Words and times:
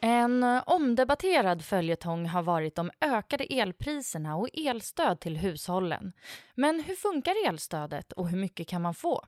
En 0.00 0.44
omdebatterad 0.66 1.64
följetong 1.64 2.26
har 2.26 2.42
varit 2.42 2.74
de 2.74 2.90
ökade 3.00 3.44
elpriserna 3.44 4.36
och 4.36 4.48
elstöd 4.54 5.20
till 5.20 5.36
hushållen. 5.36 6.12
Men 6.54 6.80
hur 6.80 6.94
funkar 6.94 7.48
elstödet 7.48 8.12
och 8.12 8.28
hur 8.28 8.38
mycket 8.38 8.68
kan 8.68 8.82
man 8.82 8.94
få? 8.94 9.24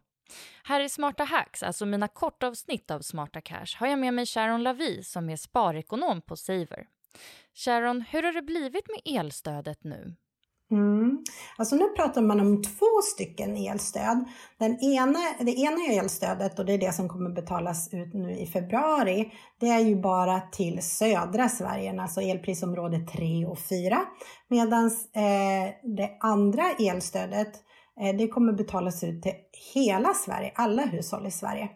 Här 0.64 0.80
i 0.80 0.88
Smarta 0.88 1.24
Hacks, 1.24 1.62
alltså 1.62 1.86
mina 1.86 2.08
kortavsnitt 2.08 2.90
av 2.90 3.00
Smarta 3.00 3.40
Cash, 3.40 3.76
har 3.76 3.86
jag 3.86 3.98
med 3.98 4.14
mig 4.14 4.26
Sharon 4.26 4.62
Lavi 4.62 5.02
som 5.02 5.30
är 5.30 5.36
sparekonom 5.36 6.22
på 6.22 6.36
Saver. 6.36 6.86
Sharon, 7.54 8.00
hur 8.00 8.22
har 8.22 8.32
det 8.32 8.42
blivit 8.42 8.84
med 8.88 9.16
elstödet 9.16 9.84
nu? 9.84 10.16
Mm. 10.70 11.24
Alltså 11.58 11.76
nu 11.76 11.88
pratar 11.88 12.22
man 12.22 12.40
om 12.40 12.62
två 12.62 12.86
stycken 13.14 13.56
elstöd. 13.56 14.24
Den 14.58 14.84
ena, 14.84 15.18
det 15.40 15.50
ena 15.50 15.92
elstödet, 15.92 16.58
och 16.58 16.66
det 16.66 16.72
är 16.72 16.78
det 16.78 16.92
som 16.92 17.08
kommer 17.08 17.30
betalas 17.30 17.94
ut 17.94 18.14
nu 18.14 18.30
i 18.32 18.46
februari, 18.46 19.32
det 19.60 19.68
är 19.68 19.80
ju 19.80 19.96
bara 19.96 20.40
till 20.40 20.82
södra 20.82 21.48
Sverige, 21.48 22.02
alltså 22.02 22.20
elprisområde 22.20 22.98
3 22.98 23.46
och 23.46 23.58
4. 23.58 23.98
Medan 24.48 24.86
eh, 24.86 25.74
det 25.96 26.16
andra 26.20 26.64
elstödet, 26.78 27.52
eh, 28.00 28.16
det 28.16 28.28
kommer 28.28 28.52
betalas 28.52 29.04
ut 29.04 29.22
till 29.22 29.34
hela 29.74 30.14
Sverige, 30.14 30.52
alla 30.54 30.82
hushåll 30.82 31.26
i 31.26 31.30
Sverige. 31.30 31.68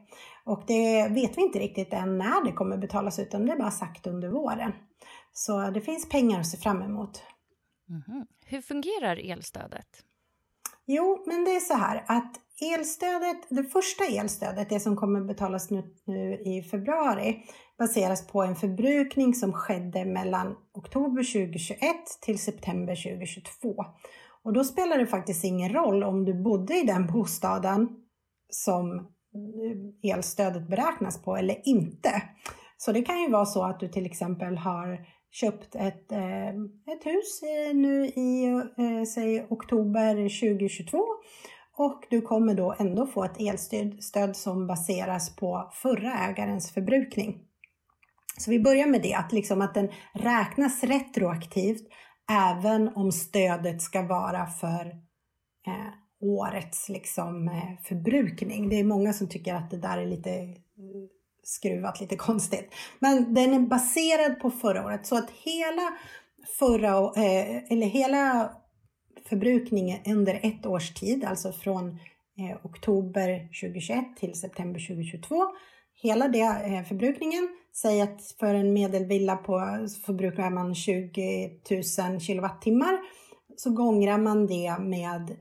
Och 0.46 0.64
det 0.66 1.08
vet 1.08 1.38
vi 1.38 1.42
inte 1.42 1.58
riktigt 1.58 1.92
än 1.92 2.18
när 2.18 2.44
det 2.44 2.52
kommer 2.52 2.76
betalas 2.76 3.18
ut, 3.18 3.26
utan 3.26 3.46
det 3.46 3.52
är 3.52 3.58
bara 3.58 3.70
sagt 3.70 4.06
under 4.06 4.28
våren. 4.28 4.72
Så 5.36 5.70
det 5.70 5.80
finns 5.80 6.08
pengar 6.08 6.40
att 6.40 6.46
se 6.46 6.56
fram 6.56 6.82
emot. 6.82 7.22
Mm. 7.88 8.26
Hur 8.46 8.60
fungerar 8.60 9.30
elstödet? 9.30 10.04
Jo, 10.86 11.24
men 11.26 11.44
det 11.44 11.50
är 11.50 11.60
så 11.60 11.74
här 11.74 12.04
att 12.06 12.40
elstödet, 12.60 13.36
det 13.48 13.64
första 13.64 14.04
elstödet, 14.04 14.68
det 14.68 14.80
som 14.80 14.96
kommer 14.96 15.20
betalas 15.20 15.70
nu, 15.70 15.94
nu 16.04 16.34
i 16.34 16.62
februari, 16.62 17.44
baseras 17.78 18.26
på 18.26 18.42
en 18.42 18.56
förbrukning 18.56 19.34
som 19.34 19.52
skedde 19.52 20.04
mellan 20.04 20.56
oktober 20.72 21.22
2021 21.22 21.80
till 22.20 22.38
september 22.38 22.96
2022. 22.96 23.84
Och 24.42 24.52
då 24.52 24.64
spelar 24.64 24.98
det 24.98 25.06
faktiskt 25.06 25.44
ingen 25.44 25.72
roll 25.72 26.04
om 26.04 26.24
du 26.24 26.34
bodde 26.34 26.74
i 26.74 26.82
den 26.82 27.06
bostaden 27.06 27.88
som 28.50 29.08
elstödet 30.02 30.68
beräknas 30.68 31.22
på 31.22 31.36
eller 31.36 31.68
inte. 31.68 32.22
Så 32.76 32.92
det 32.92 33.02
kan 33.02 33.20
ju 33.20 33.30
vara 33.30 33.46
så 33.46 33.64
att 33.64 33.80
du 33.80 33.88
till 33.88 34.06
exempel 34.06 34.56
har 34.56 35.06
köpt 35.34 35.74
ett, 35.74 36.12
eh, 36.12 36.48
ett 36.94 37.04
hus 37.04 37.40
nu 37.74 38.06
i 38.06 38.44
eh, 38.78 39.04
säg 39.14 39.46
oktober 39.50 40.14
2022 40.14 40.98
och 41.76 42.04
du 42.10 42.20
kommer 42.20 42.54
då 42.54 42.74
ändå 42.78 43.06
få 43.06 43.24
ett 43.24 43.40
elstöd 43.40 44.36
som 44.36 44.66
baseras 44.66 45.36
på 45.36 45.70
förra 45.72 46.18
ägarens 46.18 46.72
förbrukning. 46.72 47.40
Så 48.38 48.50
vi 48.50 48.60
börjar 48.60 48.86
med 48.86 49.02
det, 49.02 49.14
att, 49.14 49.32
liksom 49.32 49.60
att 49.60 49.74
den 49.74 49.88
räknas 50.14 50.84
retroaktivt 50.84 51.88
även 52.30 52.88
om 52.88 53.12
stödet 53.12 53.82
ska 53.82 54.02
vara 54.02 54.46
för 54.46 54.86
eh, 55.66 55.92
årets 56.20 56.88
liksom, 56.88 57.48
eh, 57.48 57.84
förbrukning. 57.84 58.68
Det 58.68 58.80
är 58.80 58.84
många 58.84 59.12
som 59.12 59.28
tycker 59.28 59.54
att 59.54 59.70
det 59.70 59.76
där 59.76 59.98
är 59.98 60.06
lite 60.06 60.54
skruvat 61.44 62.00
lite 62.00 62.16
konstigt. 62.16 62.74
Men 62.98 63.34
den 63.34 63.54
är 63.54 63.58
baserad 63.58 64.40
på 64.40 64.50
förra 64.50 64.86
året 64.86 65.06
så 65.06 65.16
att 65.16 65.30
hela 65.30 65.92
förra, 66.58 66.96
eh, 66.96 67.72
eller 67.72 67.86
hela 67.86 68.50
förbrukningen 69.28 69.98
under 70.06 70.40
ett 70.42 70.66
års 70.66 70.94
tid, 70.94 71.24
alltså 71.24 71.52
från 71.52 71.88
eh, 72.38 72.56
oktober 72.66 73.48
2021 73.60 74.16
till 74.16 74.34
september 74.34 74.80
2022. 74.80 75.44
Hela 76.02 76.28
det 76.28 76.40
eh, 76.40 76.82
förbrukningen, 76.82 77.48
säg 77.72 78.00
att 78.00 78.34
för 78.38 78.54
en 78.54 78.72
medelvilla 78.72 79.36
på 79.36 79.60
förbrukar 80.06 80.50
man 80.50 80.74
20 80.74 81.50
000 82.10 82.20
kilowattimmar 82.20 82.98
så 83.56 83.70
gångrar 83.70 84.18
man 84.18 84.46
det 84.46 84.76
med 84.78 85.36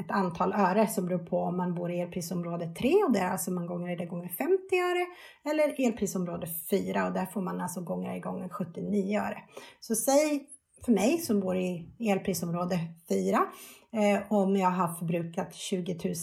ett 0.00 0.10
antal 0.10 0.52
öre 0.52 0.86
som 0.86 1.06
beror 1.06 1.18
på 1.18 1.38
om 1.38 1.56
man 1.56 1.74
bor 1.74 1.92
i 1.92 2.00
elprisområde 2.00 2.74
3 2.74 2.94
och 3.06 3.12
där 3.12 3.26
alltså 3.26 3.50
man 3.50 3.66
gånger 3.66 3.96
det 3.96 4.06
gånger 4.06 4.28
50 4.28 4.52
öre 4.76 5.06
eller 5.52 5.86
elprisområde 5.86 6.46
4 6.70 7.06
och 7.06 7.12
där 7.12 7.26
får 7.26 7.40
man 7.40 7.60
alltså 7.60 7.80
gånger 7.80 8.12
det 8.14 8.20
gånger 8.20 8.48
79 8.48 9.20
öre. 9.20 9.38
Så 9.80 9.94
säg 9.94 10.46
för 10.84 10.92
mig 10.92 11.18
som 11.18 11.40
bor 11.40 11.56
i 11.56 11.88
elprisområde 11.98 12.78
4 13.08 13.46
eh, 13.92 14.32
om 14.32 14.56
jag 14.56 14.70
har 14.70 14.94
förbrukat 14.94 15.54
20 15.54 15.94
000 16.04 16.14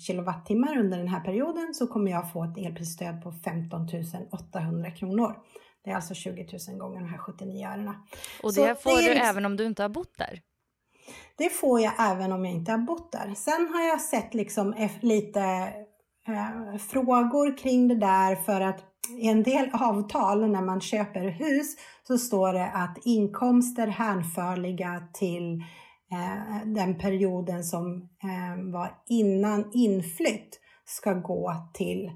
kilowattimmar 0.00 0.78
under 0.78 0.98
den 0.98 1.08
här 1.08 1.20
perioden 1.20 1.74
så 1.74 1.86
kommer 1.86 2.10
jag 2.10 2.32
få 2.32 2.44
ett 2.44 2.58
elprisstöd 2.58 3.22
på 3.22 3.32
15 3.32 3.86
800 4.32 4.90
kronor. 4.90 5.36
Det 5.84 5.90
är 5.90 5.94
alltså 5.94 6.14
20 6.14 6.48
000 6.68 6.78
gånger 6.78 7.00
de 7.00 7.08
här 7.08 7.18
79 7.18 7.66
örena. 7.66 7.94
Och 8.42 8.54
det 8.54 8.54
så 8.54 8.74
får 8.74 8.96
det 8.96 9.02
du 9.02 9.14
liksom... 9.14 9.28
även 9.28 9.46
om 9.46 9.56
du 9.56 9.66
inte 9.66 9.82
har 9.82 9.88
bott 9.88 10.18
där? 10.18 10.40
Det 11.38 11.48
får 11.48 11.80
jag 11.80 11.92
även 11.98 12.32
om 12.32 12.44
jag 12.44 12.54
inte 12.54 12.70
har 12.72 12.78
bott 12.78 13.12
där. 13.12 13.34
Sen 13.34 13.68
har 13.74 13.82
jag 13.82 14.00
sett 14.00 14.34
liksom 14.34 14.88
lite 15.00 15.40
eh, 16.28 16.78
frågor 16.78 17.58
kring 17.58 17.88
det 17.88 17.94
där 17.94 18.36
för 18.36 18.60
att 18.60 18.84
i 19.18 19.28
en 19.28 19.42
del 19.42 19.70
avtal 19.72 20.50
när 20.50 20.62
man 20.62 20.80
köper 20.80 21.28
hus 21.28 21.76
så 22.02 22.18
står 22.18 22.52
det 22.52 22.70
att 22.70 22.98
inkomster 23.04 23.86
hänförliga 23.86 25.02
till 25.14 25.54
eh, 26.12 26.66
den 26.66 26.98
perioden 26.98 27.64
som 27.64 28.08
eh, 28.22 28.72
var 28.72 28.90
innan 29.08 29.70
inflytt 29.72 30.60
ska 30.84 31.12
gå 31.12 31.54
till 31.74 32.10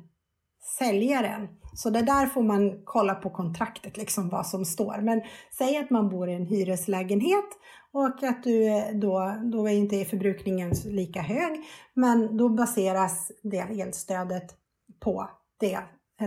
säljaren. 0.78 1.48
Så 1.74 1.90
det 1.90 2.02
där 2.02 2.26
får 2.26 2.42
man 2.42 2.82
kolla 2.84 3.14
på 3.14 3.30
kontraktet, 3.30 3.96
liksom 3.96 4.28
vad 4.28 4.46
som 4.46 4.64
står. 4.64 5.00
Men 5.00 5.22
säg 5.58 5.76
att 5.76 5.90
man 5.90 6.08
bor 6.08 6.28
i 6.28 6.34
en 6.34 6.46
hyreslägenhet 6.46 7.44
och 7.92 8.22
att 8.22 8.42
du 8.42 8.70
då, 8.94 9.36
då 9.52 9.66
är 9.66 9.72
inte 9.72 10.04
förbrukningen 10.04 10.72
lika 10.84 11.20
hög, 11.20 11.64
men 11.94 12.36
då 12.36 12.48
baseras 12.48 13.32
det 13.42 13.58
elstödet 13.58 14.54
på 15.00 15.30
det 15.60 15.78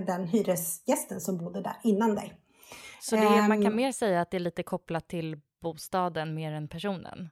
den 0.02 0.28
hyresgästen 0.28 1.22
som 1.22 1.38
bodde 1.38 1.62
där 1.62 1.76
innan 1.84 2.16
dig. 2.16 2.34
Så 3.02 3.16
det, 3.16 3.48
man 3.48 3.62
kan 3.62 3.66
ehm. 3.66 3.76
mer 3.76 3.92
säga 3.92 4.22
att 4.22 4.32
det 4.32 4.38
är 4.38 4.40
lite 4.40 4.64
kopplat 4.64 5.08
till 5.08 5.42
bostaden 5.62 6.34
mer 6.34 6.52
än 6.52 6.68
personen? 6.68 7.30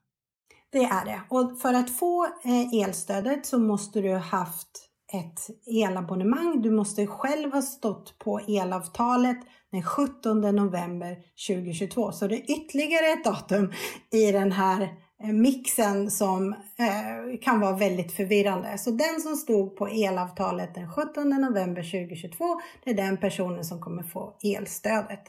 Det 0.72 0.84
är 0.84 1.06
det. 1.06 1.22
Och 1.30 1.62
för 1.62 1.74
att 1.74 1.98
få 1.98 2.26
eh, 2.26 2.84
elstödet 2.84 3.46
så 3.46 3.60
måste 3.60 4.02
du 4.02 4.10
ha 4.10 4.20
haft 4.20 4.90
ett 5.14 5.40
elabonnemang. 5.66 6.62
Du 6.62 6.72
måste 6.72 7.08
själv 7.08 7.54
ha 7.54 7.62
stått 7.62 8.20
på 8.20 8.40
elavtalet 8.40 9.38
den 9.72 9.84
17 9.84 10.42
november 10.42 11.18
2022. 11.48 12.12
Så 12.12 12.28
det 12.28 12.36
är 12.36 12.52
ytterligare 12.52 13.06
ett 13.14 13.24
datum 13.24 13.72
i 14.12 14.32
den 14.32 14.52
här 14.52 14.82
eh, 15.24 15.34
mixen 15.34 16.12
som 16.12 16.54
eh, 16.54 17.40
kan 17.42 17.60
vara 17.60 17.76
väldigt 17.76 18.12
förvirrande. 18.12 18.78
Så 18.78 18.92
den 18.92 19.22
som 19.22 19.36
stod 19.36 19.76
på 19.76 19.88
elavtalet 19.88 20.76
den 20.76 20.92
17 20.92 21.30
november 21.30 21.82
2022, 21.82 22.46
det 22.84 22.90
är 22.90 22.96
den 22.96 23.18
personen 23.18 23.66
som 23.66 23.82
kommer 23.82 24.04
få 24.04 24.38
elstödet. 24.44 25.24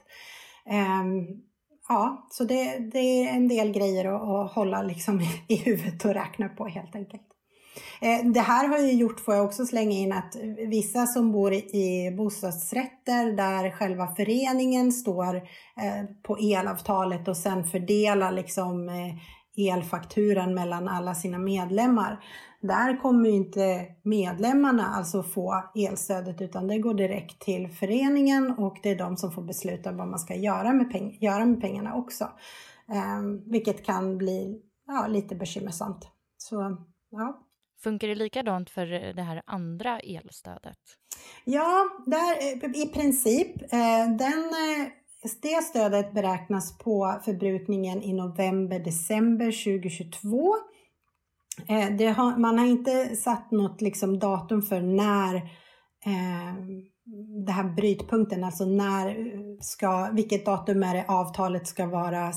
Eh, 0.71 1.05
ja, 1.89 2.29
så 2.31 2.45
det, 2.45 2.79
det, 2.79 2.99
är 2.99 3.35
en 3.35 3.49
del 3.49 3.73
grejer 3.73 4.05
att, 4.05 4.23
att 4.23 4.53
hålla 4.53 4.83
liksom 4.83 5.21
i, 5.21 5.29
i 5.49 5.57
huvudet 5.57 6.05
och 6.05 6.15
räkna 6.15 6.49
på 6.49 6.67
helt 6.67 6.95
enkelt. 6.95 7.34
Eh, 8.01 8.27
det 8.27 8.41
här 8.41 8.69
har 8.69 8.79
ju 8.79 8.93
gjort, 8.93 9.21
får 9.21 9.35
jag 9.35 9.45
också 9.45 9.67
slänga 9.67 9.97
in, 9.97 10.13
att 10.13 10.37
vissa 10.69 11.07
som 11.07 11.33
bor 11.33 11.53
i 11.53 12.15
bostadsrätter 12.17 13.33
där 13.37 13.71
själva 13.71 14.07
föreningen 14.07 14.93
står 14.93 15.37
eh, 15.37 16.05
på 16.23 16.37
elavtalet 16.39 17.29
och 17.29 17.37
sen 17.37 17.65
fördelar 17.65 18.33
liksom 18.33 18.89
eh, 18.89 19.15
elfakturan 19.57 20.55
mellan 20.55 20.89
alla 20.89 21.15
sina 21.15 21.39
medlemmar. 21.39 22.25
Där 22.61 23.01
kommer 23.01 23.29
inte 23.29 23.87
medlemmarna 24.03 24.87
alltså 24.87 25.23
få 25.23 25.65
elstödet 25.75 26.41
utan 26.41 26.67
det 26.67 26.79
går 26.79 26.95
direkt 26.95 27.41
till 27.41 27.69
föreningen 27.69 28.51
och 28.59 28.79
det 28.83 28.91
är 28.91 28.99
de 28.99 29.17
som 29.17 29.33
får 29.33 29.43
besluta 29.43 29.93
vad 29.93 30.09
man 30.09 30.19
ska 30.19 30.35
göra 30.35 30.73
med, 30.73 30.93
peng 30.93 31.19
göra 31.21 31.47
med 31.47 31.61
pengarna 31.61 31.95
också. 31.95 32.25
Eh, 32.89 33.23
vilket 33.47 33.85
kan 33.87 34.19
bli 34.19 34.61
ja, 34.87 35.07
lite 35.07 35.35
bekymmersamt. 35.35 36.09
Så 36.37 36.77
ja, 37.11 37.44
Funkar 37.85 38.09
det 38.09 38.15
likadant 38.15 38.71
för 38.71 38.93
eh, 38.93 39.15
det 39.15 39.23
här 39.23 39.43
andra 39.47 40.01
elstödet? 40.01 40.79
Ja, 41.45 41.89
där, 42.07 42.37
eh, 42.41 42.83
i 42.83 42.87
princip. 42.87 43.63
Eh, 43.63 44.17
den, 44.19 44.53
det 45.43 45.65
stödet 45.65 46.15
beräknas 46.15 46.79
på 46.79 47.21
förbrukningen 47.25 48.03
i 48.03 48.13
november-december 48.13 49.47
2022. 49.47 50.57
Har, 52.17 52.39
man 52.39 52.59
har 52.59 52.67
inte 52.67 53.17
satt 53.17 53.51
något 53.51 53.81
liksom 53.81 54.19
datum 54.19 54.63
för 54.63 54.81
när 54.81 55.35
eh, 56.07 56.55
det 57.47 57.53
här 57.53 57.65
brytpunkten, 57.65 58.45
alltså 58.45 58.65
när 58.65 59.17
ska, 59.61 60.11
vilket 60.13 60.47
datum 60.47 60.83
är 60.83 60.95
det 60.95 61.05
avtalet 61.09 61.67
ska 61.67 61.87
vara, 61.87 62.33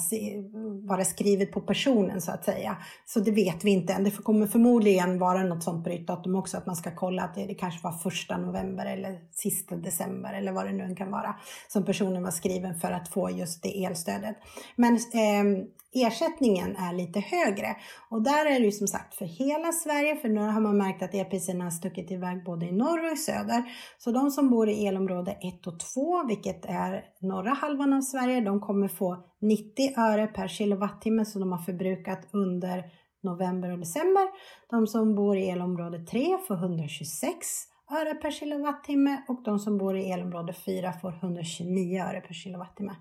vara 0.88 1.06
skrivet 1.06 1.52
på 1.52 1.62
personen 1.62 2.22
så 2.22 2.32
att 2.32 2.46
säga. 2.46 2.78
Så 3.06 3.20
det 3.20 3.32
vet 3.32 3.64
vi 3.64 3.72
inte 3.72 3.94
än. 3.94 4.04
Det 4.04 4.12
kommer 4.12 4.48
förmodligen 4.48 5.20
vara 5.20 5.44
något 5.44 5.64
sånt 5.64 5.84
brytdatum 5.84 6.36
också, 6.36 6.58
att 6.58 6.66
man 6.66 6.76
ska 6.76 6.96
kolla 6.96 7.24
att 7.24 7.36
det, 7.36 7.46
det 7.46 7.56
kanske 7.56 7.84
var 7.84 7.92
första 7.92 8.38
november 8.38 8.86
eller 8.86 9.20
sista 9.32 9.76
december 9.76 10.34
eller 10.34 10.52
vad 10.52 10.66
det 10.66 10.74
nu 10.74 10.96
kan 10.96 11.12
vara 11.12 11.36
som 11.68 11.86
personen 11.86 12.24
var 12.24 12.32
skriven 12.32 12.76
för 12.76 12.92
att 12.92 13.10
få 13.10 13.30
just 13.30 13.64
det 13.64 13.86
elstödet. 13.86 14.36
Men 14.76 14.96
eh, 14.96 15.66
ersättningen 15.94 16.76
är 16.76 16.94
lite 16.94 17.20
högre. 17.20 17.76
Och 18.10 18.22
där 18.22 18.46
är 18.46 18.60
det 18.60 18.66
ju 18.66 18.72
som 18.72 18.88
sagt 18.88 19.16
för 19.16 19.26
hela 19.26 19.72
Sverige, 19.72 20.16
för 20.16 20.30
nu 20.30 20.42
har 20.42 20.62
man 20.62 20.78
märkt 20.78 21.04
att 21.04 21.14
elpriserna 21.14 21.64
har 21.64 21.72
stuckit 21.72 22.12
iväg 22.12 22.44
både 22.44 22.66
i 22.66 22.72
norr 22.72 23.06
och 23.06 23.14
i 23.14 23.18
söder. 23.18 23.64
Så 23.98 24.12
de 24.12 24.32
som 24.32 24.50
bor 24.50 24.70
i 24.70 24.88
elområde 24.88 25.32
1 25.32 25.68
och 25.68 25.80
2, 25.80 26.24
vilket 26.28 26.66
är 26.66 27.04
norra 27.22 27.54
halvan 27.54 27.94
av 27.94 28.02
Sverige, 28.02 28.42
de 28.42 28.60
kommer 28.60 28.88
få 28.88 29.18
90 29.42 30.00
öre 30.00 30.28
per 30.28 30.48
kilowattimme 30.48 31.26
som 31.26 31.42
de 31.42 31.52
har 31.52 31.60
förbrukat 31.60 32.28
under 32.32 32.84
november 33.24 33.72
och 33.72 33.80
december. 33.80 34.28
De 34.70 34.88
som 34.88 35.16
bor 35.16 35.38
i 35.38 35.50
elområde 35.50 36.00
3 36.00 36.38
får 36.48 36.56
126 36.56 37.48
öre 37.92 38.14
per 38.14 38.32
kilowattimme 38.32 39.24
och 39.28 39.44
de 39.44 39.60
som 39.60 39.78
bor 39.78 39.98
i 39.98 40.12
elområde 40.12 40.54
4 40.54 40.94
får 40.94 41.14
129 41.14 42.02
öre 42.02 42.22
per 42.22 42.34
kilowattimme. 42.34 42.96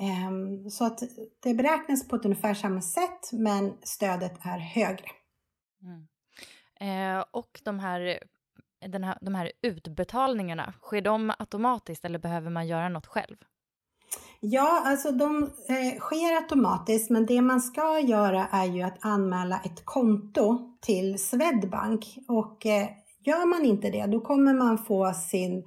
Ehm, 0.00 0.70
så 0.70 0.84
att 0.84 1.02
det 1.42 1.54
beräknas 1.54 2.08
på 2.08 2.16
ett 2.16 2.24
ungefär 2.24 2.54
samma 2.54 2.82
sätt 2.82 3.32
men 3.32 3.72
stödet 3.82 4.38
är 4.42 4.58
högre. 4.58 5.06
Mm. 5.82 6.06
Eh, 6.80 7.24
och 7.30 7.60
de 7.64 7.78
här, 7.78 8.22
den 8.86 9.04
här, 9.04 9.18
de 9.20 9.34
här 9.34 9.52
utbetalningarna, 9.62 10.74
sker 10.82 11.00
de 11.00 11.32
automatiskt 11.38 12.04
eller 12.04 12.18
behöver 12.18 12.50
man 12.50 12.66
göra 12.66 12.88
något 12.88 13.06
själv? 13.06 13.36
Ja, 14.40 14.82
alltså 14.86 15.10
de 15.10 15.42
eh, 15.42 15.98
sker 15.98 16.36
automatiskt, 16.36 17.10
men 17.10 17.26
det 17.26 17.42
man 17.42 17.60
ska 17.60 18.00
göra 18.00 18.46
är 18.52 18.64
ju 18.64 18.82
att 18.82 18.98
anmäla 19.00 19.60
ett 19.64 19.84
konto 19.84 20.76
till 20.80 21.18
Swedbank 21.18 22.18
och 22.28 22.66
eh, 22.66 22.88
gör 23.24 23.46
man 23.46 23.64
inte 23.64 23.90
det, 23.90 24.06
då 24.06 24.20
kommer 24.20 24.54
man 24.54 24.78
få 24.78 25.12
sin, 25.12 25.58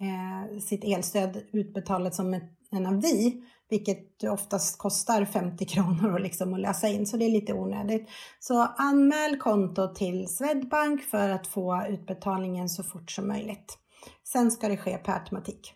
eh, 0.00 0.58
sitt 0.58 0.84
elstöd 0.84 1.42
utbetalat 1.52 2.14
som 2.14 2.34
ett, 2.34 2.58
en 2.70 2.86
avi 2.86 3.42
vilket 3.72 4.24
oftast 4.24 4.78
kostar 4.78 5.24
50 5.24 5.64
kronor 5.64 6.18
liksom 6.18 6.54
att 6.54 6.60
lösa 6.60 6.88
in, 6.88 7.06
så 7.06 7.16
det 7.16 7.24
är 7.24 7.30
lite 7.30 7.52
onödigt. 7.52 8.08
Så 8.40 8.62
anmäl 8.62 9.36
konto 9.36 9.94
till 9.94 10.28
Swedbank 10.28 11.02
för 11.02 11.28
att 11.28 11.46
få 11.46 11.86
utbetalningen 11.88 12.68
så 12.68 12.82
fort 12.82 13.10
som 13.10 13.28
möjligt. 13.28 13.78
Sen 14.24 14.50
ska 14.50 14.68
det 14.68 14.76
ske 14.76 14.98
per 14.98 15.12
automatik. 15.12 15.74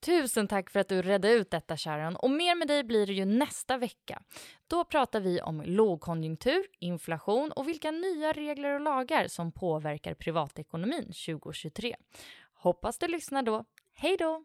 Tusen 0.00 0.48
tack 0.48 0.70
för 0.70 0.80
att 0.80 0.88
du 0.88 1.02
redde 1.02 1.32
ut 1.32 1.50
detta 1.50 1.76
Sharon 1.76 2.16
och 2.16 2.30
mer 2.30 2.54
med 2.54 2.68
dig 2.68 2.84
blir 2.84 3.06
det 3.06 3.12
ju 3.12 3.24
nästa 3.24 3.76
vecka. 3.76 4.22
Då 4.66 4.84
pratar 4.84 5.20
vi 5.20 5.40
om 5.40 5.62
lågkonjunktur, 5.62 6.62
inflation 6.78 7.52
och 7.52 7.68
vilka 7.68 7.90
nya 7.90 8.32
regler 8.32 8.74
och 8.74 8.80
lagar 8.80 9.28
som 9.28 9.52
påverkar 9.52 10.14
privatekonomin 10.14 11.04
2023. 11.04 11.96
Hoppas 12.54 12.98
du 12.98 13.08
lyssnar 13.08 13.42
då. 13.42 13.64
Hej 13.94 14.16
då! 14.16 14.44